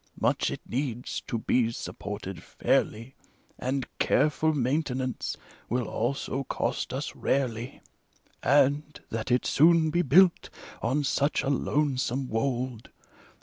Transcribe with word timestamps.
Much 0.19 0.49
it 0.49 0.61
needs, 0.67 1.21
to 1.27 1.37
be 1.37 1.71
supported 1.71 2.41
fairly, 2.41 3.13
And 3.59 3.85
careful 3.99 4.51
maintenance 4.51 5.37
will 5.69 5.87
also 5.87 6.43
cost 6.45 6.91
us 6.91 7.15
rarely: 7.15 7.81
And, 8.41 8.99
that 9.11 9.29
it 9.29 9.45
soon 9.45 9.91
be 9.91 10.01
built, 10.01 10.49
on 10.81 11.03
such 11.03 11.43
a 11.43 11.51
lonesome 11.51 12.29
wold. 12.29 12.89